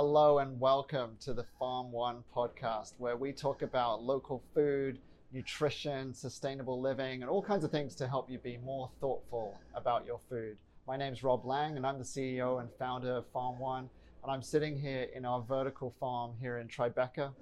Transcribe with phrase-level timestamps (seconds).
[0.00, 5.00] Hello and welcome to the Farm One podcast, where we talk about local food,
[5.32, 10.06] nutrition, sustainable living, and all kinds of things to help you be more thoughtful about
[10.06, 10.56] your food.
[10.86, 13.90] My name is Rob Laing, and I'm the CEO and founder of Farm One.
[14.22, 17.32] And I'm sitting here in our vertical farm here in Tribeca.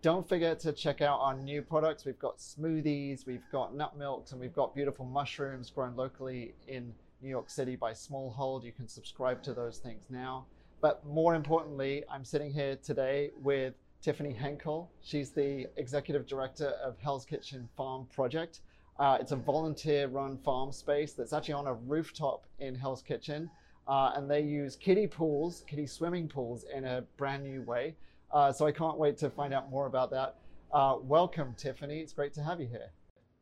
[0.00, 2.06] Don't forget to check out our new products.
[2.06, 6.94] We've got smoothies, we've got nut milks, and we've got beautiful mushrooms grown locally in
[7.20, 8.64] New York City by Smallhold.
[8.64, 10.46] You can subscribe to those things now.
[10.84, 14.90] But more importantly, I'm sitting here today with Tiffany Henkel.
[15.00, 18.60] She's the executive director of Hell's Kitchen Farm Project.
[18.98, 23.48] Uh, it's a volunteer run farm space that's actually on a rooftop in Hell's Kitchen.
[23.88, 27.94] Uh, and they use kiddie pools, kiddie swimming pools in a brand new way.
[28.30, 30.36] Uh, so I can't wait to find out more about that.
[30.70, 32.00] Uh, welcome, Tiffany.
[32.00, 32.90] It's great to have you here.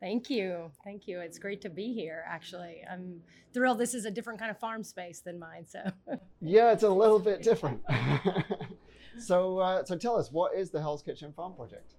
[0.02, 0.72] Thank you.
[0.82, 1.20] Thank you.
[1.20, 2.82] It's great to be here, actually.
[2.90, 3.20] I'm
[3.54, 3.78] thrilled.
[3.78, 5.64] This is a different kind of farm space than mine.
[5.64, 5.78] So,
[6.40, 7.80] yeah, it's a little bit different.
[9.18, 11.94] so, uh, so tell us, what is the Hell's Kitchen Farm Project?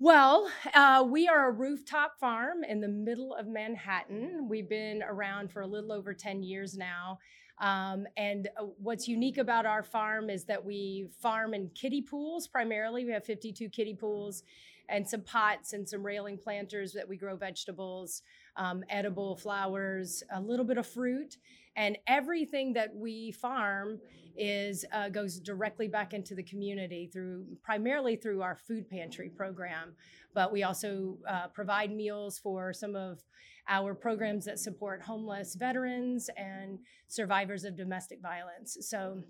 [0.00, 4.48] Well, uh, we are a rooftop farm in the middle of Manhattan.
[4.48, 7.20] We've been around for a little over 10 years now.
[7.60, 12.48] Um, and uh, what's unique about our farm is that we farm in kiddie pools
[12.48, 13.04] primarily.
[13.04, 14.42] We have 52 kiddie pools
[14.88, 18.22] and some pots and some railing planters that we grow vegetables,
[18.56, 21.36] um, edible flowers, a little bit of fruit,
[21.76, 24.00] and everything that we farm
[24.36, 29.94] is uh, goes directly back into the community through primarily through our food pantry program.
[30.34, 33.20] But we also uh, provide meals for some of
[33.68, 38.76] our programs that support homeless veterans and survivors of domestic violence.
[38.80, 39.22] So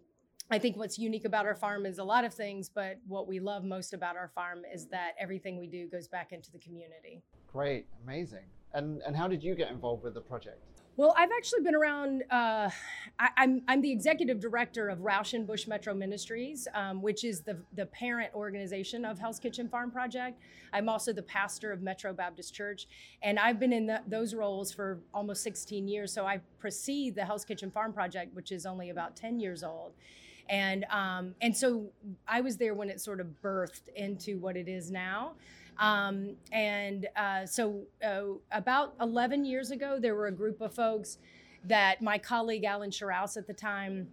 [0.50, 3.40] I think what's unique about our farm is a lot of things, but what we
[3.40, 7.22] love most about our farm is that everything we do goes back into the community.
[7.52, 8.44] Great, amazing.
[8.72, 10.60] And and how did you get involved with the project?
[10.96, 12.22] Well, I've actually been around.
[12.30, 12.70] Uh,
[13.18, 17.58] I, am I'm, I'm the executive director of Rauschenbusch Metro Ministries, um, which is the
[17.74, 20.40] the parent organization of Hell's Kitchen Farm Project.
[20.72, 22.86] I'm also the pastor of Metro Baptist Church,
[23.22, 26.12] and I've been in the, those roles for almost 16 years.
[26.12, 29.92] So I precede the Hell's Kitchen Farm Project, which is only about 10 years old
[30.48, 31.86] and um, and so
[32.26, 35.32] I was there when it sort of birthed into what it is now.
[35.78, 41.18] Um, and uh, so uh, about 11 years ago, there were a group of folks
[41.64, 44.08] that my colleague Alan Shiraus at the time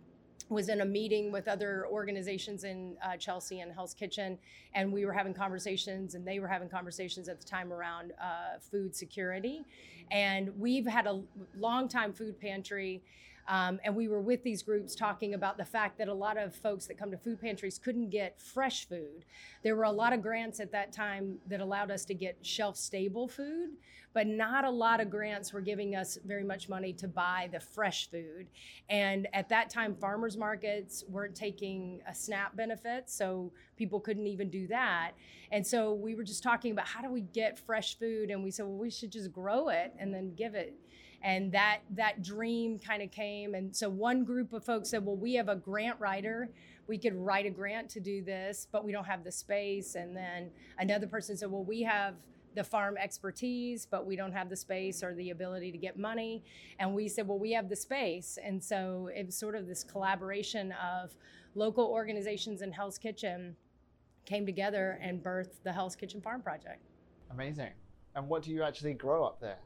[0.49, 4.37] was in a meeting with other organizations in uh, Chelsea and Hell's Kitchen,
[4.73, 8.59] and we were having conversations, and they were having conversations at the time around uh,
[8.59, 9.65] food security.
[10.11, 11.21] And we've had a
[11.57, 13.01] long time food pantry
[13.47, 16.55] um, and we were with these groups talking about the fact that a lot of
[16.55, 19.25] folks that come to food pantries couldn't get fresh food.
[19.63, 22.77] There were a lot of grants at that time that allowed us to get shelf
[22.77, 23.71] stable food,
[24.13, 27.59] but not a lot of grants were giving us very much money to buy the
[27.59, 28.47] fresh food.
[28.89, 34.49] And at that time, farmers markets weren't taking a SNAP benefit, so people couldn't even
[34.49, 35.11] do that.
[35.51, 38.51] And so we were just talking about how do we get fresh food, and we
[38.51, 40.75] said, well, we should just grow it and then give it
[41.23, 43.55] and that that dream kind of came.
[43.55, 46.49] And so one group of folks said well we have a grant writer.
[46.87, 49.95] We could write a grant to do this but we don't have the space.
[49.95, 52.15] And then another person said well we have
[52.55, 56.43] the farm expertise but we don't have the space or the ability to get money.
[56.79, 58.37] And we said well we have the space.
[58.43, 61.15] And so it was sort of this collaboration of
[61.55, 63.55] local organizations and hell's kitchen
[64.25, 66.81] came together and birthed the hell's kitchen farm project.
[67.31, 67.71] Amazing.
[68.15, 69.57] And what do you actually grow up there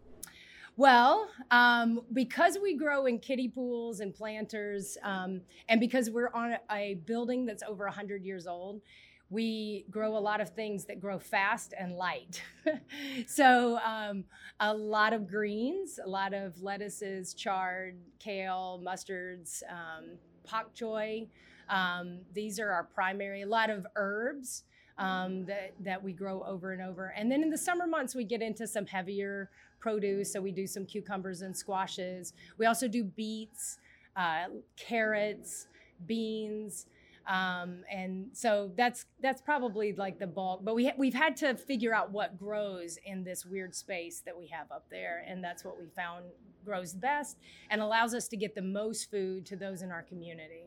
[0.77, 6.55] well, um, because we grow in kiddie pools and planters, um, and because we're on
[6.71, 8.81] a, building that's over 100 years old,
[9.29, 12.43] we grow a lot of things that grow fast and light.
[13.27, 14.23] so, um,
[14.59, 20.05] a lot of greens, a lot of lettuces, chard, kale, mustards, um,
[20.45, 21.27] pak choi.
[21.69, 24.63] Um, these are our primary, a lot of herbs.
[24.99, 27.13] Um, that, that we grow over and over.
[27.15, 30.33] And then in the summer months, we get into some heavier produce.
[30.33, 32.33] So we do some cucumbers and squashes.
[32.57, 33.77] We also do beets,
[34.15, 34.45] uh,
[34.75, 35.67] carrots,
[36.07, 36.87] beans.
[37.27, 40.61] Um, and so that's that's probably like the bulk.
[40.63, 44.37] But we ha- we've had to figure out what grows in this weird space that
[44.37, 46.23] we have up there, and that's what we found
[46.63, 47.37] grows best
[47.69, 50.66] and allows us to get the most food to those in our community.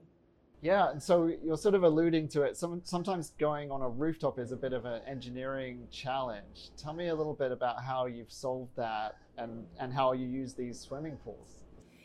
[0.63, 2.57] Yeah, and so you're sort of alluding to it.
[2.57, 6.71] Some, sometimes going on a rooftop is a bit of an engineering challenge.
[6.77, 10.53] Tell me a little bit about how you've solved that and, and how you use
[10.53, 11.61] these swimming pools.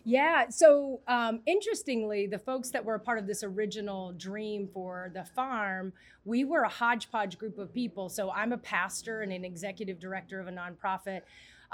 [0.07, 5.11] Yeah, so um, interestingly, the folks that were a part of this original dream for
[5.13, 5.91] the farm,
[6.23, 8.07] we were a hodgepodge group of people.
[8.07, 11.21] So I'm a pastor and an executive director of a nonprofit.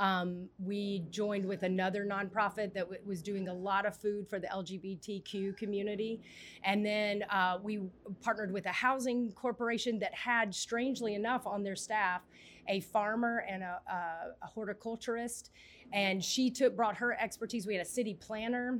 [0.02, 4.40] Um, we joined with another nonprofit that w- was doing a lot of food for
[4.40, 6.20] the LGBTQ community.
[6.64, 7.82] And then uh, we
[8.20, 12.22] partnered with a housing corporation that had, strangely enough, on their staff
[12.68, 13.96] a farmer and a, a,
[14.42, 15.52] a horticulturist.
[15.94, 17.68] And she took brought her expertise.
[17.68, 18.80] We had a city planner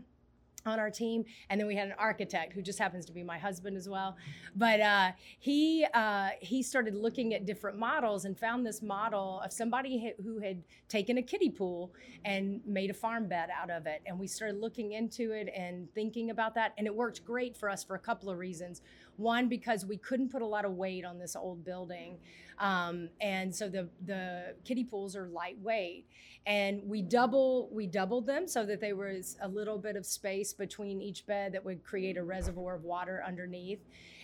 [0.66, 3.38] on our team and then we had an architect who just happens to be my
[3.38, 4.16] husband as well.
[4.56, 9.52] But uh, he uh, he started looking at different models and found this model of
[9.52, 11.94] somebody who had taken a kiddie pool
[12.26, 14.02] and made a farm bed out of it.
[14.06, 17.70] And we started looking into it and thinking about that and it worked great for
[17.70, 18.82] us for a couple of reasons
[19.18, 22.18] one because we couldn't put a lot of weight on this old building
[22.62, 26.06] um, and so the the kiddie pools are lightweight.
[26.46, 30.54] And we double we doubled them so that there was a little bit of space
[30.54, 33.80] between each bed that would create a reservoir of water underneath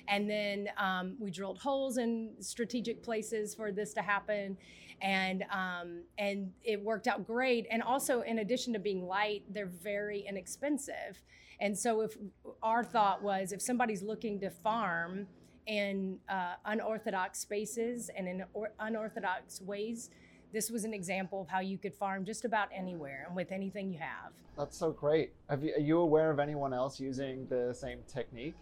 [0.07, 4.57] and then um, we drilled holes in strategic places for this to happen
[5.01, 9.65] and um, and it worked out great and also in addition to being light they're
[9.65, 11.23] very inexpensive
[11.59, 12.17] and so if
[12.63, 15.27] our thought was if somebody's looking to farm
[15.67, 20.09] in uh, unorthodox spaces and in or- unorthodox ways
[20.53, 23.91] this was an example of how you could farm just about anywhere and with anything
[23.91, 24.31] you have.
[24.57, 25.33] That's so great.
[25.61, 28.55] You, are you aware of anyone else using the same technique?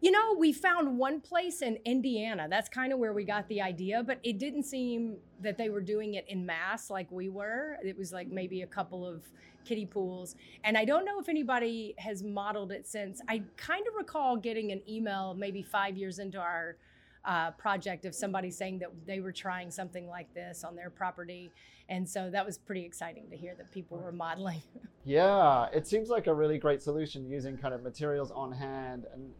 [0.00, 2.46] You know, we found one place in Indiana.
[2.48, 5.80] That's kind of where we got the idea, but it didn't seem that they were
[5.80, 7.76] doing it in mass like we were.
[7.84, 9.22] It was like maybe a couple of
[9.64, 10.36] kiddie pools.
[10.64, 13.20] And I don't know if anybody has modeled it since.
[13.28, 16.76] I kind of recall getting an email maybe five years into our
[17.24, 21.52] uh, project of somebody saying that they were trying something like this on their property.
[21.88, 24.62] And so that was pretty exciting to hear that people were modeling.
[25.02, 29.06] Yeah, it seems like a really great solution using kind of materials on hand.
[29.14, 29.30] And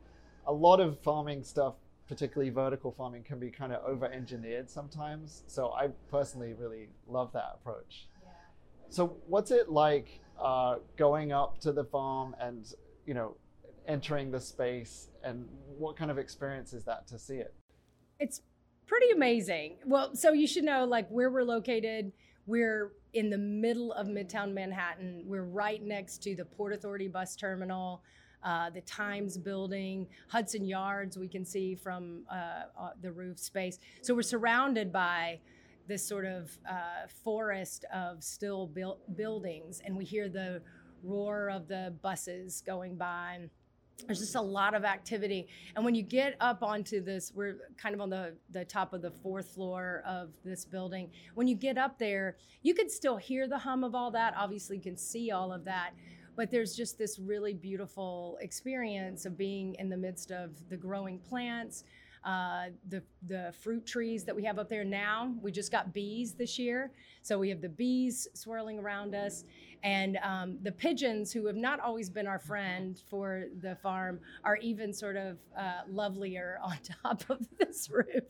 [0.47, 1.75] a lot of farming stuff,
[2.09, 5.43] particularly vertical farming, can be kind of over engineered sometimes.
[5.47, 8.09] So I personally really love that approach.
[8.23, 8.31] Yeah.
[8.89, 12.73] So, what's it like uh, going up to the farm and,
[13.07, 13.37] you know,
[13.87, 15.47] entering the space and
[15.79, 17.55] what kind of experience is that to see it?
[18.19, 18.43] It's
[18.87, 19.77] pretty amazing.
[19.87, 22.13] Well, so you should know like where we're located.
[22.47, 25.23] We're in the middle of Midtown Manhattan.
[25.25, 28.03] We're right next to the Port Authority bus terminal,
[28.43, 33.79] uh, the Times building, Hudson Yards, we can see from uh, uh, the roof space.
[34.03, 35.41] So we're surrounded by
[35.87, 38.71] this sort of uh, forest of still
[39.17, 40.63] buildings, and we hear the
[41.03, 43.41] roar of the buses going by.
[44.07, 45.49] There's just a lot of activity.
[45.77, 49.03] And when you get up onto this we're kind of on the, the top of
[49.03, 51.11] the fourth floor of this building.
[51.35, 54.77] When you get up there you can still hear the hum of all that obviously
[54.77, 55.91] you can see all of that
[56.37, 61.19] but there's just this really beautiful experience of being in the midst of the growing
[61.19, 61.85] plants
[62.25, 65.35] uh, the the fruit trees that we have up there now.
[65.41, 66.91] We just got bees this year,
[67.23, 69.44] so we have the bees swirling around us,
[69.82, 74.56] and um, the pigeons, who have not always been our friend for the farm, are
[74.56, 78.25] even sort of uh, lovelier on top of this roof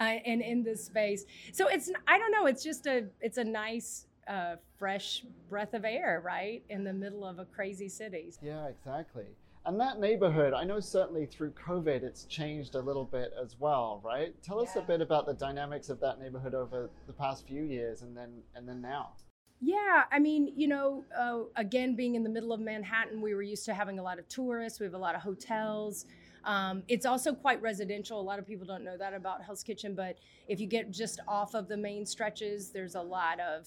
[0.00, 1.24] uh, and in this space.
[1.52, 2.46] So it's I don't know.
[2.46, 7.24] It's just a it's a nice uh, fresh breath of air, right, in the middle
[7.24, 8.32] of a crazy city.
[8.42, 9.26] Yeah, exactly.
[9.66, 14.00] And that neighborhood, I know certainly through COVID, it's changed a little bit as well,
[14.04, 14.32] right?
[14.42, 18.02] Tell us a bit about the dynamics of that neighborhood over the past few years,
[18.02, 19.14] and then and then now.
[19.60, 23.42] Yeah, I mean, you know, uh, again, being in the middle of Manhattan, we were
[23.42, 24.78] used to having a lot of tourists.
[24.78, 26.04] We have a lot of hotels.
[26.44, 28.20] Um, it's also quite residential.
[28.20, 31.18] A lot of people don't know that about Hell's Kitchen, but if you get just
[31.26, 33.66] off of the main stretches, there's a lot of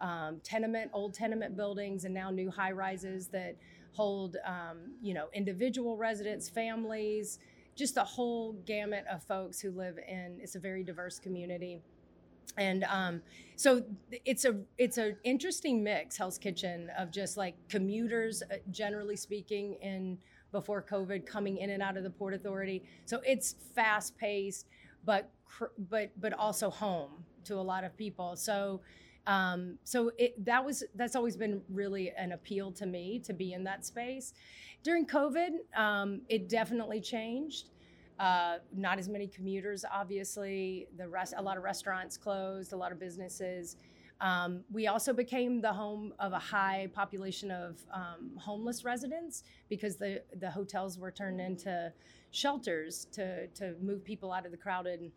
[0.00, 3.56] um, tenement, old tenement buildings, and now new high rises that
[3.92, 7.38] hold, um, you know, individual residents, families,
[7.74, 10.38] just a whole gamut of folks who live in.
[10.40, 11.80] It's a very diverse community,
[12.56, 13.22] and um,
[13.56, 13.82] so
[14.24, 16.16] it's a it's an interesting mix.
[16.16, 20.18] Hell's Kitchen of just like commuters, uh, generally speaking, in
[20.50, 22.82] before COVID, coming in and out of the Port Authority.
[23.04, 24.66] So it's fast paced,
[25.04, 25.30] but
[25.90, 28.36] but but also home to a lot of people.
[28.36, 28.80] So
[29.28, 33.52] um, so it, that was that's always been really an appeal to me to be
[33.52, 34.32] in that space.
[34.82, 37.68] During COVID, um, it definitely changed.
[38.18, 40.88] Uh, not as many commuters, obviously.
[40.96, 43.76] The rest, a lot of restaurants closed, a lot of businesses.
[44.20, 49.96] Um, we also became the home of a high population of um, homeless residents because
[49.96, 51.92] the, the hotels were turned into
[52.30, 55.12] shelters to, to move people out of the crowded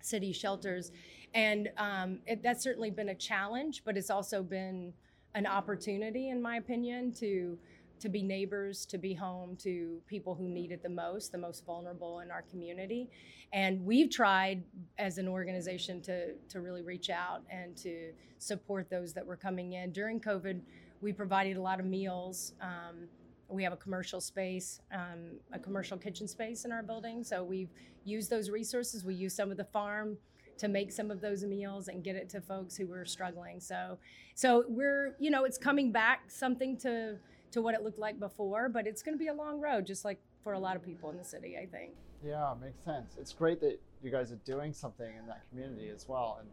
[0.00, 0.92] city shelters.
[1.34, 4.92] And um, it, that's certainly been a challenge, but it's also been
[5.34, 7.58] an opportunity, in my opinion, to
[8.02, 11.64] to be neighbors, to be home to people who need it the most, the most
[11.64, 13.08] vulnerable in our community.
[13.52, 14.64] And we've tried
[14.98, 19.74] as an organization to, to really reach out and to support those that were coming
[19.74, 19.92] in.
[19.92, 20.60] During COVID,
[21.00, 22.54] we provided a lot of meals.
[22.60, 23.06] Um,
[23.52, 27.22] we have a commercial space, um, a commercial kitchen space in our building.
[27.22, 27.70] So we've
[28.04, 29.04] used those resources.
[29.04, 30.16] We use some of the farm
[30.58, 33.60] to make some of those meals and get it to folks who were struggling.
[33.60, 33.98] So,
[34.34, 37.18] so we're, you know, it's coming back something to
[37.52, 40.06] to what it looked like before, but it's going to be a long road, just
[40.06, 41.92] like for a lot of people in the city, I think.
[42.24, 43.16] Yeah, makes sense.
[43.20, 46.48] It's great that you guys are doing something in that community as well, and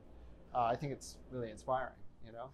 [0.53, 1.93] uh, I think it's really inspiring.
[2.25, 2.49] You know.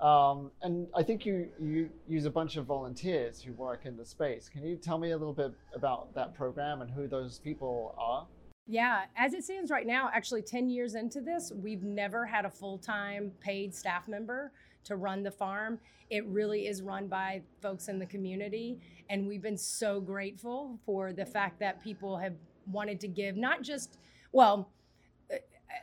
[0.00, 4.04] Um, and I think you, you use a bunch of volunteers who work in the
[4.04, 4.48] space.
[4.48, 8.26] Can you tell me a little bit about that program and who those people are?
[8.70, 12.50] Yeah, as it stands right now, actually 10 years into this, we've never had a
[12.50, 14.52] full time paid staff member
[14.84, 15.80] to run the farm.
[16.10, 18.78] It really is run by folks in the community.
[19.10, 22.34] And we've been so grateful for the fact that people have
[22.70, 23.98] wanted to give, not just,
[24.32, 24.70] well,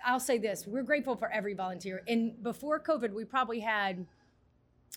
[0.05, 2.03] I'll say this we're grateful for every volunteer.
[2.07, 4.05] And before COVID, we probably had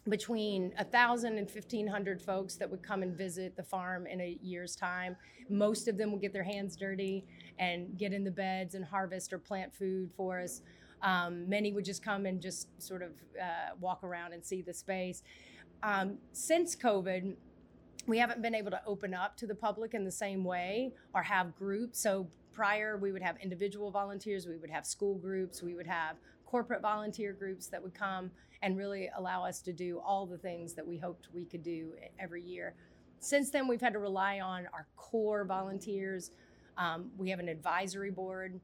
[0.09, 4.77] between 1,000 and 1,500 folks that would come and visit the farm in a year's
[4.77, 5.17] time.
[5.51, 7.25] Most of them would get their hands dirty
[7.59, 10.63] and get in the beds and harvest or plant food for us.
[11.03, 14.75] Um, many would just come and just sort of uh, walk around and see the
[14.75, 15.23] space.
[15.83, 17.35] Um, since COVID,
[18.07, 21.23] we haven't been able to open up to the public in the same way or
[21.23, 22.01] have groups.
[22.01, 22.27] So
[22.59, 26.83] prior, we would have individual volunteers, we would have school groups, we would have corporate
[26.83, 30.85] volunteer groups that would come and really allow us to do all the things that
[30.85, 32.75] we hoped we could do every year.
[33.21, 36.33] Since then, we've had to rely on our core volunteers.
[36.77, 38.61] Um, we have an advisory board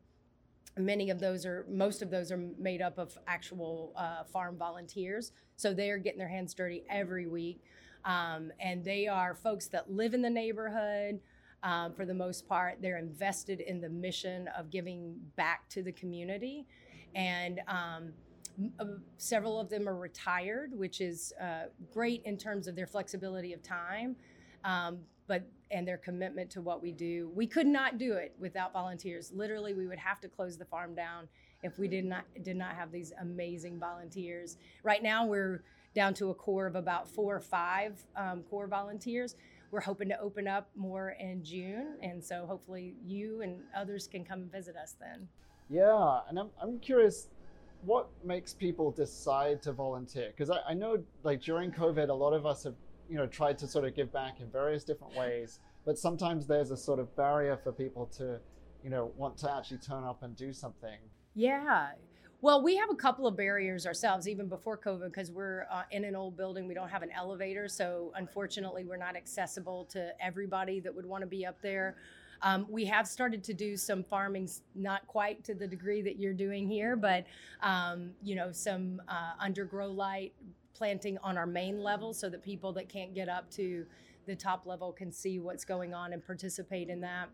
[0.76, 5.30] many of those are most of those are made up of actual uh, farm volunteers
[5.54, 7.62] so they are getting their hands dirty every week
[8.04, 11.20] um, and they are folks that live in the neighborhood
[11.64, 15.92] um, for the most part they're invested in the mission of giving back to the
[15.92, 16.64] community
[17.16, 18.12] and um,
[18.78, 18.85] uh,
[19.16, 23.62] several of them are retired which is uh, great in terms of their flexibility of
[23.62, 24.14] time
[24.64, 27.30] um, but and their commitment to what we do.
[27.35, 29.33] We could not do it without volunteers.
[29.35, 31.28] Literally, we would have to close the farm down
[31.62, 34.56] if we did not did not have these amazing volunteers.
[34.83, 39.37] Right now, we're down to a core of about four or five um, core volunteers.
[39.75, 44.25] We're hoping to open up more in June, and so hopefully you and others can
[44.25, 45.26] come and visit us then.
[45.69, 47.26] Yeah, and I'm I'm curious
[47.85, 50.28] what makes people decide to volunteer?
[50.28, 52.76] Because I, I know like during covid a lot of us have
[53.11, 56.71] you know tried to sort of give back in various different ways but sometimes there's
[56.71, 58.38] a sort of barrier for people to
[58.85, 60.99] you know want to actually turn up and do something.
[61.35, 61.95] Yeah
[62.44, 66.04] well we have a couple of barriers ourselves even before covid because we're uh, in
[66.04, 70.78] an old building we don't have an elevator so unfortunately we're not accessible to everybody
[70.78, 71.96] that would want to be up there
[72.42, 76.34] um, we have started to do some farming, not quite to the degree that you're
[76.34, 77.24] doing here, but
[77.62, 80.34] um, you know, some uh, undergrow light
[80.74, 83.86] planting on our main level so that people that can't get up to
[84.26, 87.30] the top level can see what's going on and participate in that.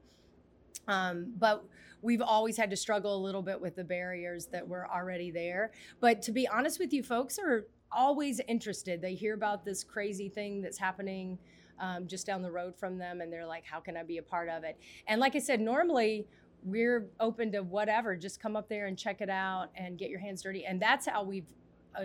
[0.89, 1.65] Um, but
[2.03, 5.73] we've always had to struggle a little bit with the barriers that were already there.
[6.01, 9.03] But to be honest with you, folks are always interested.
[9.03, 11.39] They hear about this crazy thing that's happening
[11.79, 14.23] um, just down the road from them, and they're like, "How can I be a
[14.23, 16.27] part of it?" And like I said, normally
[16.63, 18.17] we're open to whatever.
[18.17, 20.67] Just come up there and check it out and get your hands dirty.
[20.67, 21.47] And that's how we've
[21.95, 22.05] uh,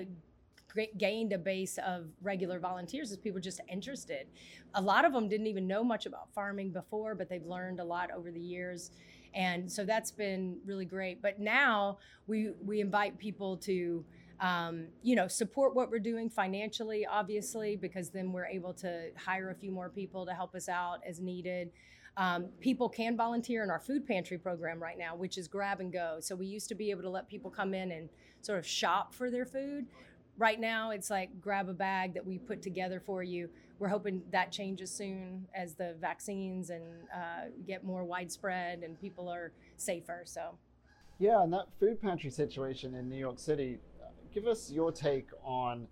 [0.97, 4.27] gained a base of regular volunteers is people just interested.
[4.73, 7.83] A lot of them didn't even know much about farming before, but they've learned a
[7.83, 8.91] lot over the years.
[9.33, 11.21] And so that's been really great.
[11.21, 14.05] But now we we invite people to
[14.39, 19.49] um, you know, support what we're doing financially, obviously, because then we're able to hire
[19.49, 21.71] a few more people to help us out as needed.
[22.17, 25.91] Um, people can volunteer in our food pantry program right now, which is grab and
[25.91, 26.17] go.
[26.21, 28.09] So we used to be able to let people come in and
[28.41, 29.85] sort of shop for their food
[30.37, 33.49] right now it's like grab a bag that we put together for you.
[33.79, 39.27] We're hoping that changes soon as the vaccines and uh, get more widespread and people
[39.27, 40.57] are safer so.
[41.19, 43.79] Yeah and that food pantry situation in new york city
[44.33, 45.87] give us your take on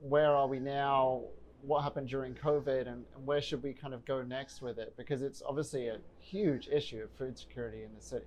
[0.00, 1.22] where are we now
[1.60, 4.94] what happened during covid and, and where should we kind of go next with it?
[4.96, 8.26] Because it's obviously a huge issue of food security in the city.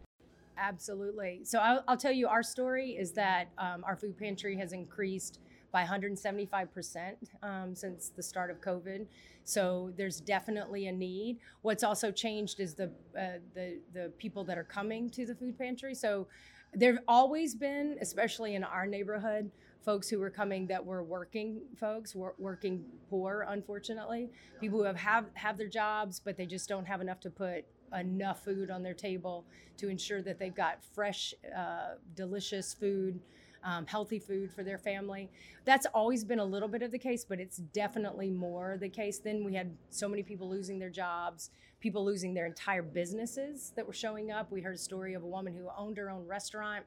[0.57, 1.41] Absolutely.
[1.43, 5.39] So I'll, I'll, tell you our story is that um, our food pantry has increased
[5.77, 9.05] by 175% um, since the start of COVID.
[9.43, 11.37] So there's definitely a need.
[11.61, 15.55] What's also changed is the, uh, the, the people that are coming to the food
[15.55, 15.93] pantry.
[15.93, 16.25] So
[16.73, 19.51] there've always been, especially in our neighborhood,
[19.85, 24.97] folks who were coming that were working folks, wor- working poor, unfortunately, people who have,
[24.97, 27.65] have have their jobs but they just don't have enough to put
[27.97, 29.45] enough food on their table
[29.77, 33.19] to ensure that they've got fresh, uh, delicious food.
[33.67, 35.29] Um, healthy food for their family.
[35.65, 39.19] That's always been a little bit of the case, but it's definitely more the case.
[39.19, 43.85] Then we had so many people losing their jobs, people losing their entire businesses that
[43.85, 44.49] were showing up.
[44.53, 46.85] We heard a story of a woman who owned her own restaurant.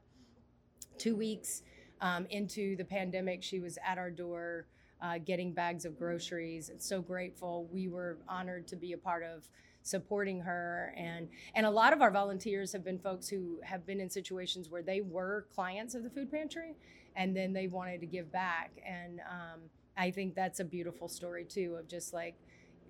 [0.96, 1.62] Two weeks
[2.00, 4.66] um, into the pandemic, she was at our door
[5.02, 6.70] uh, getting bags of groceries.
[6.78, 7.68] So grateful.
[7.70, 9.50] We were honored to be a part of
[9.82, 14.00] supporting her and and a lot of our volunteers have been folks who have been
[14.00, 16.74] in situations where they were clients of the food pantry
[17.16, 19.60] and then they wanted to give back and um,
[19.96, 22.34] i think that's a beautiful story too of just like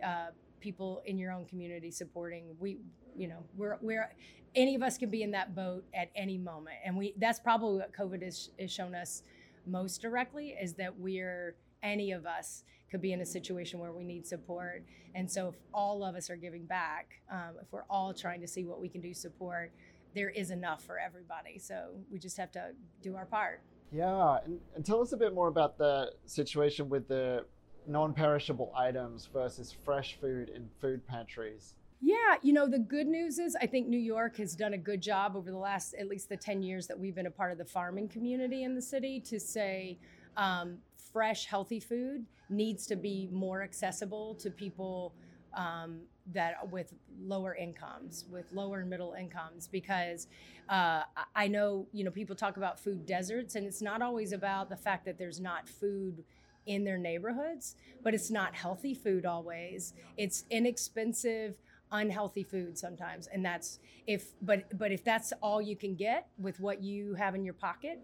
[0.05, 0.27] uh,
[0.61, 2.45] people in your own community supporting.
[2.61, 2.79] We
[3.17, 4.15] you know we're we're
[4.55, 7.79] any of us can be in that boat at any moment and we that's probably
[7.79, 9.23] what covid has, has shown us
[9.67, 14.05] most directly is that we're any of us could be in a situation where we
[14.05, 14.85] need support.
[15.15, 18.49] And so if all of us are giving back um, if we're all trying to
[18.49, 19.73] see what we can do support
[20.15, 21.59] there is enough for everybody.
[21.59, 23.61] So we just have to do our part.
[23.93, 27.45] Yeah and, and tell us a bit more about the situation with the
[27.87, 31.75] non-perishable items versus fresh food in food pantries.
[32.01, 35.03] Yeah, you know, the good news is I think New York has done a good
[35.03, 37.59] job over the last at least the 10 years that we've been a part of
[37.59, 39.99] the farming community in the city to say
[40.37, 40.79] um,
[41.13, 45.15] fresh, healthy food needs to be more accessible to people
[45.55, 46.01] um,
[46.33, 50.29] that with lower incomes, with lower and middle incomes, because
[50.69, 51.03] uh,
[51.35, 54.77] I know, you know, people talk about food deserts, and it's not always about the
[54.77, 56.25] fact that there's not food
[56.67, 59.95] in their neighborhoods, but it's not healthy food always.
[60.17, 61.57] It's inexpensive
[61.93, 66.61] unhealthy food sometimes and that's if but but if that's all you can get with
[66.61, 68.01] what you have in your pocket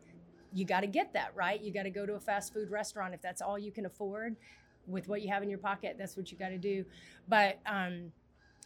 [0.57, 1.61] you got to get that right?
[1.61, 4.37] You got to go to a fast food restaurant if that's all you can afford
[4.87, 6.85] with what you have in your pocket that's what you got to do.
[7.29, 8.13] But um,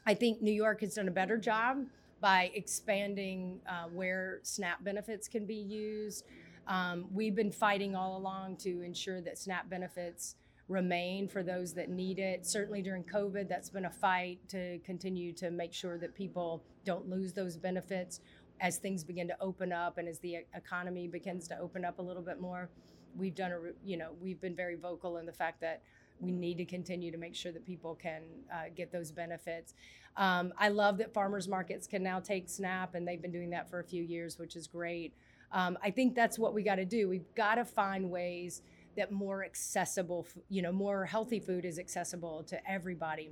[0.06, 1.84] i think new york has done a better job
[2.20, 6.24] by expanding uh, where snap benefits can be used.
[6.66, 10.36] Um, we've been fighting all along to ensure that snap benefits
[10.68, 12.46] remain for those that need it.
[12.46, 17.08] Certainly during COVID, that's been a fight to continue to make sure that people don't
[17.08, 18.20] lose those benefits
[18.60, 22.02] as things begin to open up and as the economy begins to open up a
[22.02, 22.68] little bit more.
[23.16, 25.82] We've done a, you know, we've been very vocal in the fact that
[26.20, 29.74] we need to continue to make sure that people can uh, get those benefits.
[30.16, 33.70] Um, I love that farmers markets can now take SNAP, and they've been doing that
[33.70, 35.14] for a few years, which is great.
[35.52, 37.08] Um, I think that's what we got to do.
[37.08, 38.62] We've got to find ways
[38.96, 43.30] that more accessible, you know, more healthy food is accessible to everybody.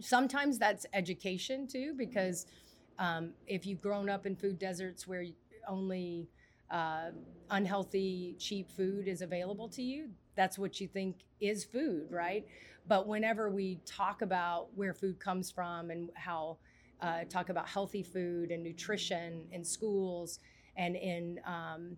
[0.00, 2.46] Sometimes that's education too, because
[2.98, 5.24] um, if you've grown up in food deserts where
[5.68, 6.28] only
[6.70, 7.10] uh,
[7.50, 12.46] unhealthy, cheap food is available to you, that's what you think is food, right?
[12.86, 16.58] But whenever we talk about where food comes from and how
[17.00, 20.40] uh, talk about healthy food and nutrition in schools
[20.76, 21.96] and in um,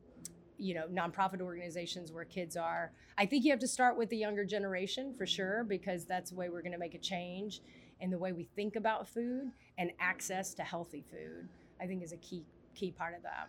[0.59, 4.17] you know nonprofit organizations where kids are i think you have to start with the
[4.17, 7.61] younger generation for sure because that's the way we're going to make a change
[8.01, 11.49] in the way we think about food and access to healthy food
[11.81, 12.43] i think is a key
[12.75, 13.49] key part of that.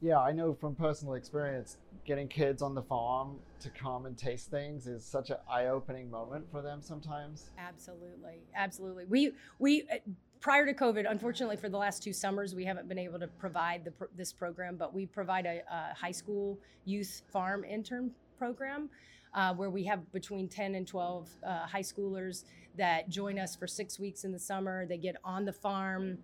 [0.00, 1.76] Yeah i know from personal experience
[2.06, 6.46] getting kids on the farm to come and taste things is such an eye-opening moment
[6.50, 7.50] for them sometimes.
[7.58, 9.04] Absolutely absolutely.
[9.04, 9.96] We we uh,
[10.40, 13.84] prior to COVID, unfortunately, for the last two summers, we haven't been able to provide
[13.84, 18.88] the, this program, but we provide a, a high school youth farm intern program.
[19.34, 22.44] Uh, where we have between 10 and 12 uh, high schoolers
[22.76, 24.86] that join us for six weeks in the summer.
[24.86, 26.18] They get on the farm,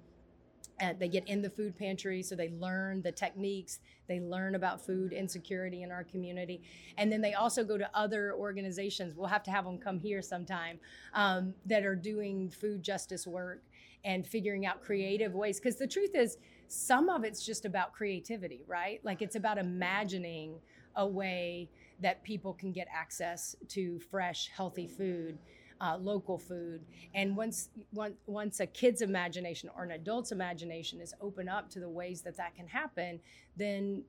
[0.80, 3.80] and they get in the food pantry, so they learn the techniques.
[4.08, 6.62] They learn about food insecurity in our community,
[6.98, 9.14] and then they also go to other organizations.
[9.14, 10.78] We'll have to have them come here sometime
[11.12, 13.62] um, that are doing food justice work
[14.04, 15.58] and figuring out creative ways.
[15.58, 16.36] Because the truth is,
[16.68, 19.00] some of it's just about creativity, right?
[19.04, 20.56] Like it's about imagining
[20.96, 21.68] a way
[22.00, 25.38] that people can get access to fresh, healthy food.
[25.80, 26.80] Uh, local food.
[27.14, 31.80] And once, once once a kid's imagination or an adult's imagination is open up to
[31.80, 33.18] the ways that that can happen,
[33.56, 34.04] then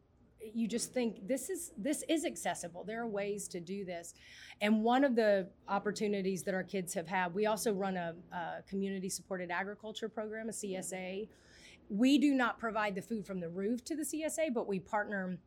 [0.53, 4.13] you just think this is this is accessible there are ways to do this
[4.61, 8.61] and one of the opportunities that our kids have had we also run a, a,
[8.67, 11.27] community supported agriculture program a csa
[11.89, 15.37] we do not provide the food from the roof to the csa but we partner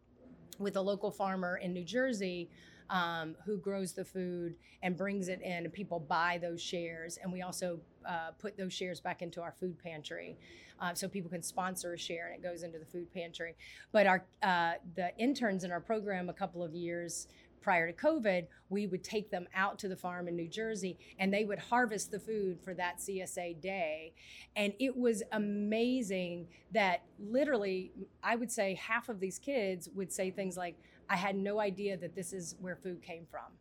[0.58, 2.50] with a local farmer in new jersey
[2.90, 7.18] um, who grows the food and brings it in, and people buy those shares.
[7.22, 10.36] And we also uh, put those shares back into our food pantry,
[10.80, 13.54] uh, so people can sponsor a share and it goes into the food pantry.
[13.92, 17.28] But our uh, the interns in our program a couple of years
[17.60, 21.32] prior to COVID, we would take them out to the farm in New Jersey and
[21.32, 24.12] they would harvest the food for that CSA day.
[24.56, 27.92] And it was amazing that literally,
[28.22, 30.76] I would say half of these kids would say things like,
[31.10, 33.52] I had no idea that this is where food came from.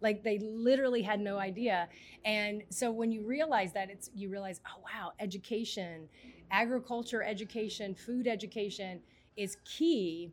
[0.00, 1.88] Like they literally had no idea.
[2.24, 6.08] And so when you realize that, it's you realize, oh wow, education,
[6.50, 9.00] agriculture education, food education
[9.36, 10.32] is key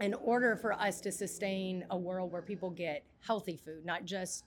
[0.00, 4.44] in order for us to sustain a world where people get healthy food, not just,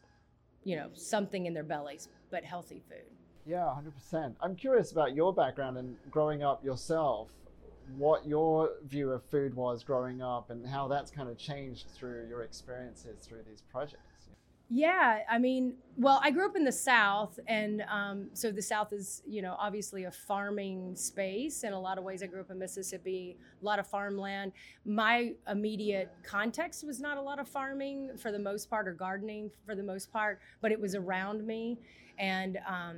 [0.63, 3.05] you know, something in their bellies, but healthy food.
[3.45, 3.73] Yeah,
[4.11, 4.35] 100%.
[4.41, 7.29] I'm curious about your background and growing up yourself,
[7.97, 12.27] what your view of food was growing up and how that's kind of changed through
[12.27, 14.12] your experiences through these projects.
[14.75, 18.91] Yeah, I mean, well, I grew up in the South, and um, so the South
[18.91, 22.23] is, you know, obviously a farming space in a lot of ways.
[22.23, 24.51] I grew up in Mississippi, a lot of farmland.
[24.83, 29.51] My immediate context was not a lot of farming for the most part, or gardening
[29.63, 31.77] for the most part, but it was around me,
[32.17, 32.97] and um,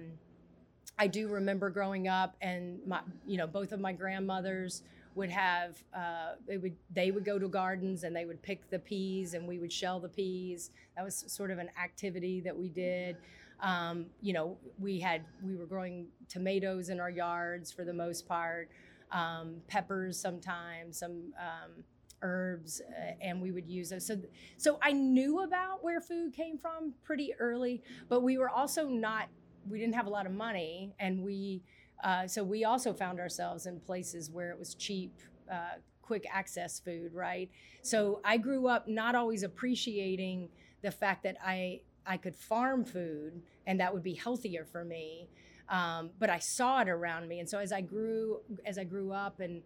[0.97, 4.81] I do remember growing up, and my, you know, both of my grandmothers
[5.15, 8.79] would have uh, they would they would go to gardens and they would pick the
[8.79, 10.71] peas and we would shell the peas.
[10.95, 13.17] That was sort of an activity that we did.
[13.61, 18.27] Um, you know, we had we were growing tomatoes in our yards for the most
[18.27, 18.69] part,
[19.11, 21.83] um, peppers sometimes, some um,
[22.21, 24.05] herbs, uh, and we would use those.
[24.05, 24.17] So,
[24.57, 29.29] so I knew about where food came from pretty early, but we were also not.
[29.69, 31.63] We didn't have a lot of money, and we
[32.03, 35.13] uh, so we also found ourselves in places where it was cheap,
[35.51, 37.49] uh, quick access food, right?
[37.81, 40.49] So I grew up not always appreciating
[40.81, 45.27] the fact that I I could farm food and that would be healthier for me.
[45.67, 49.11] Um, but I saw it around me, and so as I grew as I grew
[49.11, 49.63] up and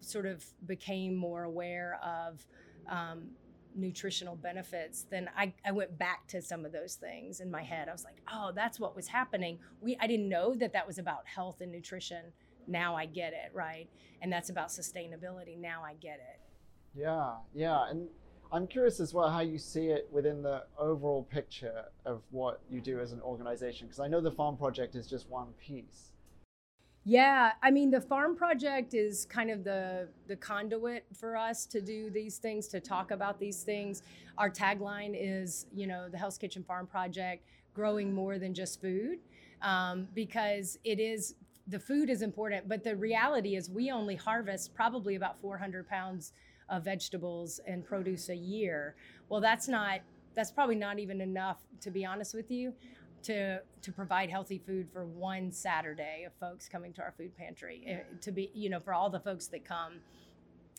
[0.00, 2.46] sort of became more aware of
[2.88, 3.30] um,
[3.74, 7.88] nutritional benefits, then I, I went back to some of those things in my head.
[7.88, 9.58] I was like, oh, that's what was happening.
[9.80, 12.32] We I didn't know that that was about health and nutrition.
[12.66, 13.88] Now I get it, right?
[14.22, 15.58] And that's about sustainability.
[15.58, 16.40] Now I get it.
[16.94, 18.08] Yeah, yeah, and
[18.52, 22.80] I'm curious as well how you see it within the overall picture of what you
[22.80, 26.10] do as an organization because I know the farm project is just one piece.
[27.10, 31.80] Yeah, I mean the farm project is kind of the the conduit for us to
[31.80, 34.04] do these things, to talk about these things.
[34.38, 37.42] Our tagline is, you know, the Hell's Kitchen Farm Project,
[37.74, 39.18] growing more than just food,
[39.60, 41.34] um, because it is
[41.66, 46.32] the food is important, but the reality is we only harvest probably about 400 pounds
[46.68, 48.94] of vegetables and produce a year.
[49.28, 49.98] Well, that's not
[50.36, 52.72] that's probably not even enough to be honest with you
[53.24, 57.82] to to provide healthy food for one Saturday of folks coming to our food pantry
[57.86, 59.94] eh, to be you know for all the folks that come,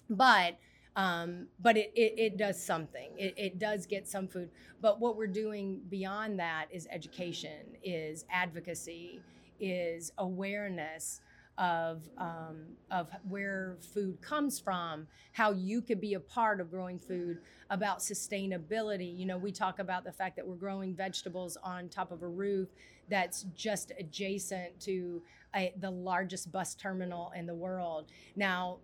[0.09, 0.57] but
[0.95, 3.11] um, but it, it, it, does something.
[3.17, 4.49] It, it does get some food.
[4.81, 9.21] But what we're doing beyond that is education, is advocacy,
[9.57, 11.21] is awareness
[11.61, 16.97] of um, of where food comes from, how you could be a part of growing
[16.97, 17.37] food,
[17.69, 19.15] about sustainability.
[19.15, 22.27] You know, we talk about the fact that we're growing vegetables on top of a
[22.27, 22.69] roof
[23.09, 25.21] that's just adjacent to
[25.55, 28.07] a, the largest bus terminal in the world.
[28.35, 28.79] Now,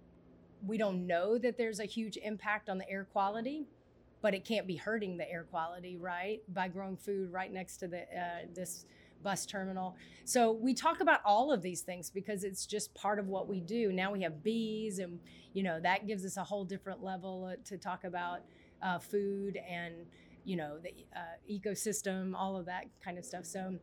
[0.65, 3.65] we don't know that there's a huge impact on the air quality
[4.19, 6.41] but it can't be hurting the air quality, right?
[6.51, 8.85] By growing food right next to the uh, this
[9.23, 9.95] bus terminal.
[10.25, 13.59] So we talk about all of these things because it's just part of what we
[13.59, 13.91] do.
[13.91, 15.19] Now we have bees, and
[15.53, 18.41] you know that gives us a whole different level uh, to talk about
[18.81, 19.93] uh, food and
[20.43, 23.45] you know the uh, ecosystem, all of that kind of stuff.
[23.45, 23.75] So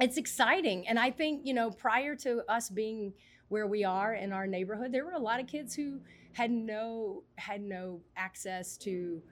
[0.00, 3.12] it's exciting, and I think you know prior to us being
[3.48, 6.00] where we are in our neighborhood, there were a lot of kids who
[6.32, 9.22] had no had no access to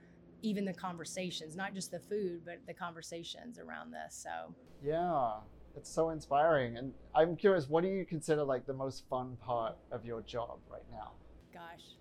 [0.47, 4.15] even the conversations, not just the food, but the conversations around this.
[4.23, 4.55] So
[4.85, 5.33] yeah,
[5.77, 6.77] it's so inspiring.
[6.77, 10.59] And I'm curious, what do you consider like the most fun part of your job
[10.71, 11.13] right now?
[11.53, 11.97] Gosh.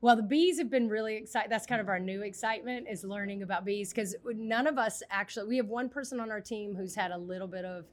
[0.00, 1.50] Well, the bees have been really excited.
[1.50, 5.48] That's kind of our new excitement is learning about bees because none of us actually,
[5.48, 7.86] we have one person on our team who's had a little bit of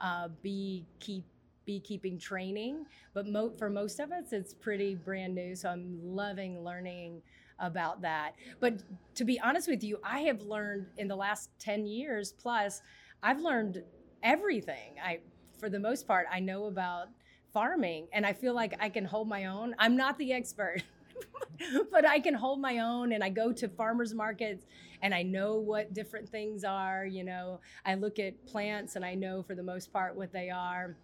[0.00, 1.24] uh, bee keep
[1.66, 5.54] beekeeping training, but mo- for most of us, it's pretty brand new.
[5.54, 7.20] So I'm loving learning
[7.58, 8.32] about that.
[8.60, 8.82] But
[9.16, 12.82] to be honest with you, I have learned in the last 10 years plus,
[13.22, 13.82] I've learned
[14.22, 14.94] everything.
[15.02, 15.20] I
[15.58, 17.08] for the most part, I know about
[17.52, 19.74] farming and I feel like I can hold my own.
[19.78, 20.82] I'm not the expert.
[21.90, 24.66] but I can hold my own and I go to farmers markets
[25.02, 27.04] and I know what different things are.
[27.04, 30.50] You know, I look at plants and I know for the most part what they
[30.50, 30.96] are.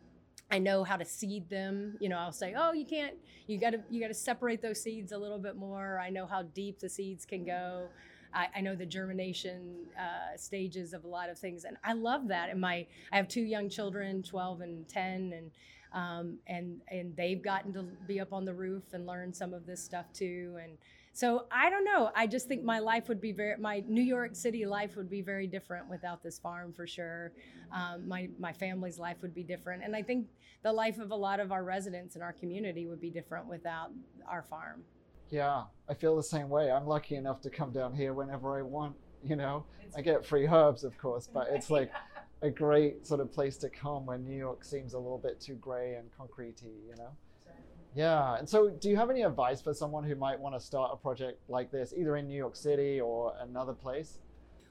[0.54, 1.96] I know how to seed them.
[1.98, 3.16] You know, I'll say, "Oh, you can't.
[3.48, 6.26] You got to you got to separate those seeds a little bit more." I know
[6.26, 7.88] how deep the seeds can go.
[8.32, 12.28] I, I know the germination uh, stages of a lot of things, and I love
[12.28, 12.50] that.
[12.50, 15.50] And my I have two young children, twelve and ten, and
[15.92, 19.66] um, and and they've gotten to be up on the roof and learn some of
[19.66, 20.56] this stuff too.
[20.62, 20.78] And
[21.14, 22.10] so I don't know.
[22.16, 25.22] I just think my life would be very my New York City life would be
[25.22, 27.32] very different without this farm for sure.
[27.72, 30.26] Um, my my family's life would be different, and I think
[30.64, 33.92] the life of a lot of our residents in our community would be different without
[34.28, 34.82] our farm.
[35.30, 36.72] Yeah, I feel the same way.
[36.72, 38.96] I'm lucky enough to come down here whenever I want.
[39.22, 39.64] You know,
[39.96, 41.92] I get free herbs, of course, but it's like
[42.42, 45.54] a great sort of place to come when New York seems a little bit too
[45.54, 47.10] gray and concretey, you know?
[47.94, 48.36] Yeah.
[48.36, 50.96] And so, do you have any advice for someone who might want to start a
[50.96, 54.18] project like this, either in New York City or another place?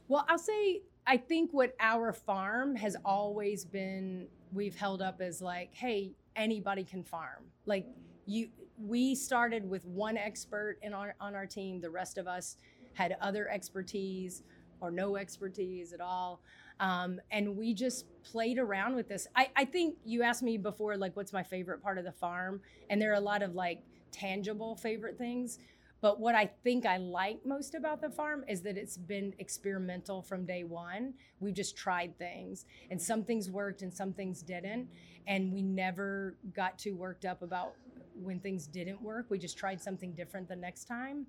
[0.08, 5.42] Well, I'll say I think what our farm has always been we've held up as
[5.42, 7.46] like, hey, anybody can farm.
[7.66, 7.88] Like
[8.26, 11.80] you we started with one expert in our, on our team.
[11.80, 12.58] The rest of us
[12.94, 14.44] had other expertise
[14.82, 16.42] or no expertise at all.
[16.80, 19.28] Um, and we just played around with this.
[19.36, 22.62] I, I think you asked me before, like, what's my favorite part of the farm?
[22.90, 23.82] And there are a lot of like
[24.12, 25.60] tangible favorite things.
[26.02, 30.22] But what I think I like most about the farm is that it's been experimental
[30.22, 31.14] from day one.
[31.40, 34.90] We've just tried things, and some things worked and some things didn't.
[35.28, 37.76] And we never got too worked up about
[38.22, 39.28] when things didn't work.
[39.30, 41.26] We just tried something different the next time.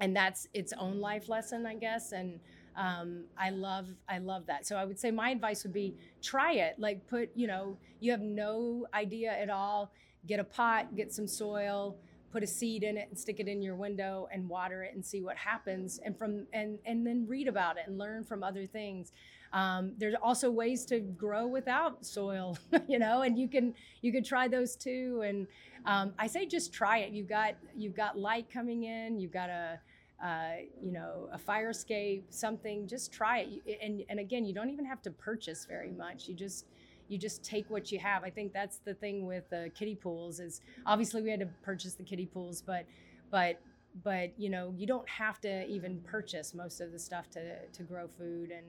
[0.00, 2.10] And that's its own life lesson, I guess.
[2.10, 2.40] And
[2.76, 4.66] um, I love I love that.
[4.66, 6.78] So I would say my advice would be try it.
[6.78, 9.92] Like put you know you have no idea at all.
[10.26, 11.96] Get a pot, get some soil,
[12.32, 15.04] put a seed in it, and stick it in your window and water it and
[15.04, 16.00] see what happens.
[16.04, 19.12] And from and and then read about it and learn from other things.
[19.52, 22.58] Um, there's also ways to grow without soil,
[22.88, 25.22] you know, and you can you can try those too.
[25.24, 25.46] And
[25.86, 27.12] um, I say just try it.
[27.12, 29.20] You've got you've got light coming in.
[29.20, 29.78] You've got a
[30.22, 33.78] uh, you know, a fire escape, something, just try it.
[33.82, 36.28] And, and again, you don't even have to purchase very much.
[36.28, 36.66] You just,
[37.08, 38.24] you just take what you have.
[38.24, 41.94] I think that's the thing with the kiddie pools is obviously we had to purchase
[41.94, 42.86] the kiddie pools, but,
[43.30, 43.60] but,
[44.02, 47.82] but you know, you don't have to even purchase most of the stuff to, to
[47.82, 48.50] grow food.
[48.50, 48.66] And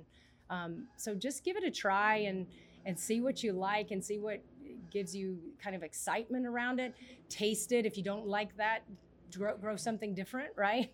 [0.49, 2.45] um, so just give it a try and,
[2.86, 4.41] and see what you like and see what
[4.91, 6.93] gives you kind of excitement around it.
[7.29, 7.86] Taste it.
[7.86, 8.84] If you don't like that,
[9.38, 10.91] grow, grow something different, right?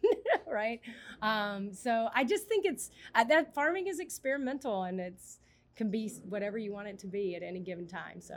[0.48, 0.82] right.
[1.22, 5.40] Um, so I just think it's uh, that farming is experimental and it's
[5.76, 8.20] can be whatever you want it to be at any given time.
[8.20, 8.36] So.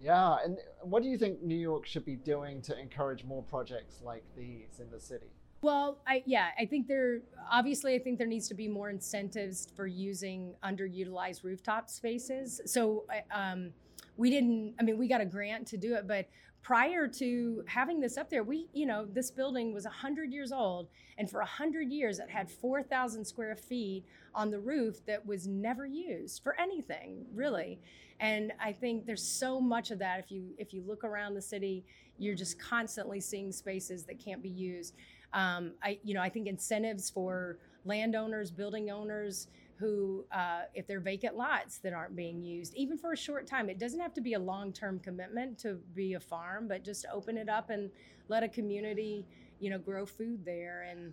[0.00, 4.02] Yeah, and what do you think New York should be doing to encourage more projects
[4.02, 5.28] like these in the city?
[5.62, 9.68] Well, I yeah, I think there obviously I think there needs to be more incentives
[9.74, 12.60] for using underutilized rooftop spaces.
[12.66, 13.70] So um,
[14.18, 14.74] we didn't.
[14.78, 16.28] I mean, we got a grant to do it, but
[16.64, 20.88] prior to having this up there, we, you know, this building was 100 years old,
[21.18, 24.02] and for 100 years it had 4,000 square feet
[24.34, 27.78] on the roof that was never used for anything, really.
[28.18, 30.18] And I think there's so much of that.
[30.20, 31.84] If you if you look around the city,
[32.16, 34.94] you're just constantly seeing spaces that can't be used.
[35.34, 39.48] Um, I, you know, I think incentives for landowners, building owners,
[39.78, 43.68] who, uh, if they're vacant lots that aren't being used, even for a short time,
[43.68, 47.06] it doesn't have to be a long term commitment to be a farm, but just
[47.12, 47.90] open it up and
[48.28, 49.26] let a community,
[49.60, 51.12] you know, grow food there and,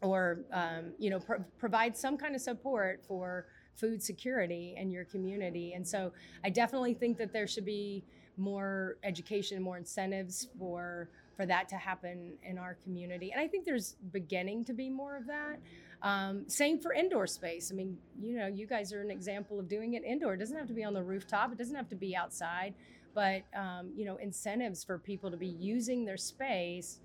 [0.00, 5.04] or, um, you know, pro- provide some kind of support for food security in your
[5.04, 5.72] community.
[5.74, 6.12] And so
[6.44, 8.04] I definitely think that there should be
[8.36, 13.30] more education, more incentives for for that to happen in our community.
[13.30, 15.60] And I think there's beginning to be more of that.
[16.02, 17.70] Um, same for indoor space.
[17.72, 20.34] I mean, you know, you guys are an example of doing it indoor.
[20.34, 21.52] It doesn't have to be on the rooftop.
[21.52, 22.74] It doesn't have to be outside.
[23.14, 27.00] But um, you know, incentives for people to be using their space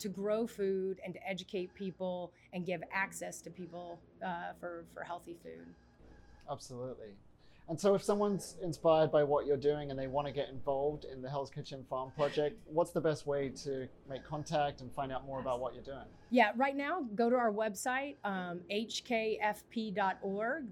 [0.00, 5.04] to grow food and to educate people and give access to people uh, for for
[5.04, 5.66] healthy food.
[6.50, 7.14] Absolutely.
[7.68, 11.04] And so, if someone's inspired by what you're doing and they want to get involved
[11.04, 15.12] in the Hell's Kitchen Farm project, what's the best way to make contact and find
[15.12, 16.04] out more about what you're doing?
[16.30, 19.92] Yeah, right now, go to our website, um, hkfp.org.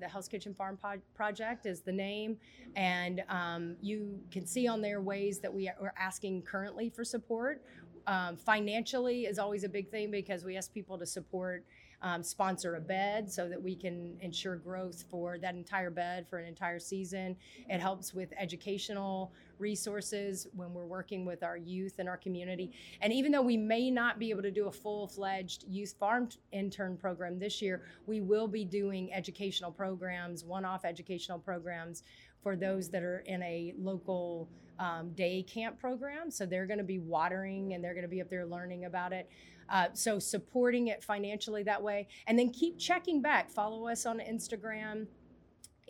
[0.01, 0.79] The Hell's Kitchen Farm
[1.15, 2.37] Project is the name.
[2.75, 7.63] And um, you can see on there ways that we are asking currently for support.
[8.07, 11.65] Um, financially is always a big thing because we ask people to support
[12.03, 16.39] um, sponsor a bed so that we can ensure growth for that entire bed for
[16.39, 17.37] an entire season.
[17.69, 22.73] It helps with educational resources when we're working with our youth in our community.
[23.03, 26.29] And even though we may not be able to do a full fledged youth farm
[26.53, 32.03] intern program this year, we will be doing educational programs, one off educational programs
[32.43, 34.49] for those that are in a local
[34.81, 36.31] um, day camp program.
[36.31, 39.13] So they're going to be watering and they're going to be up there learning about
[39.13, 39.29] it.
[39.69, 42.09] Uh, so supporting it financially that way.
[42.27, 43.51] And then keep checking back.
[43.51, 45.07] Follow us on Instagram,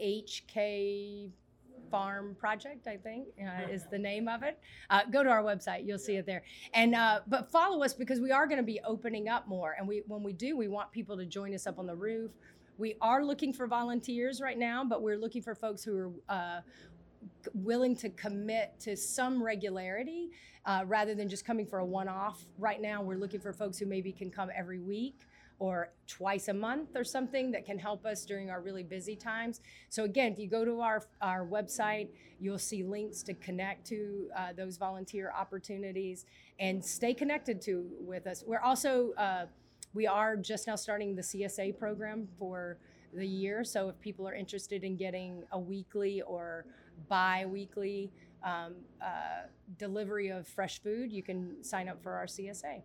[0.03, 1.31] HK
[1.91, 4.59] Farm Project, I think uh, is the name of it.
[4.91, 6.43] Uh, go to our website, you'll see it there.
[6.75, 9.75] And uh, but follow us because we are going to be opening up more.
[9.79, 12.31] And we when we do, we want people to join us up on the roof.
[12.79, 16.61] We are looking for volunteers right now, but we're looking for folks who are uh,
[17.55, 20.31] willing to commit to some regularity
[20.67, 22.45] uh, rather than just coming for a one off.
[22.59, 25.21] Right now, we're looking for folks who maybe can come every week
[25.59, 29.61] or twice a month or something that can help us during our really busy times.
[29.91, 32.09] So again, if you go to our, our website,
[32.41, 36.25] you'll see links to connect to uh, those volunteer opportunities
[36.59, 38.43] and stay connected to with us.
[38.47, 39.47] We're also uh,
[39.93, 42.79] we are just now starting the CSA program for
[43.13, 43.65] the year.
[43.65, 46.65] So if people are interested in getting a weekly or
[47.09, 48.11] bi-weekly
[48.43, 49.47] um, uh,
[49.79, 52.83] delivery of fresh food, you can sign up for our CSA.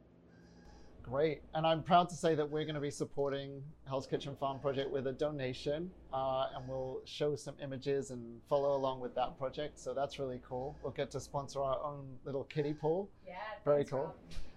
[1.03, 1.43] Great.
[1.53, 4.89] And I'm proud to say that we're going to be supporting Hell's Kitchen Farm Project
[4.89, 5.91] with a donation.
[6.11, 9.77] Uh, and we'll show some images and follow along with that project.
[9.79, 10.75] So that's really cool.
[10.81, 13.07] We'll get to sponsor our own little kiddie pool.
[13.25, 13.35] Yeah.
[13.63, 13.99] Very cool.
[13.99, 14.15] Rob.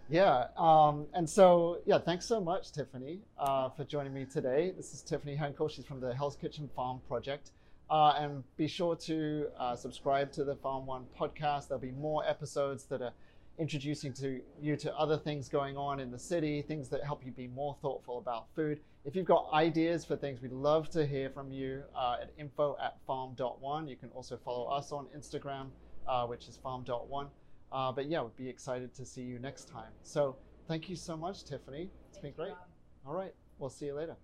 [0.09, 0.47] Yeah.
[0.57, 4.73] Um, and so, yeah, thanks so much, Tiffany, uh, for joining me today.
[4.75, 5.69] This is Tiffany Henkel.
[5.69, 7.51] She's from the Hell's Kitchen Farm Project.
[7.91, 11.69] Uh, and be sure to uh, subscribe to the Farm One podcast.
[11.69, 13.13] There'll be more episodes that are
[13.59, 17.33] introducing to you to other things going on in the city, things that help you
[17.33, 18.81] be more thoughtful about food.
[19.05, 22.77] If you've got ideas for things, we'd love to hear from you uh, at info
[22.83, 23.89] at farm.one.
[23.89, 25.69] You can also follow us on Instagram,
[26.07, 27.29] uh, which is farm.one.
[27.73, 29.93] Uh, but yeah, we'd be excited to see you next time.
[30.03, 30.37] So
[30.69, 31.91] thank you so much, Tiffany.
[32.11, 32.55] It's been great.
[33.07, 34.17] All right, we'll see you later.